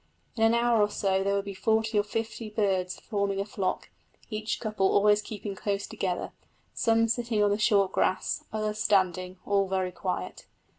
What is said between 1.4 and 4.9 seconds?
be forty or fifty birds forming a flock, each couple